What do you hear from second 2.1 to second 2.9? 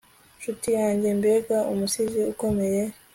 ukomeye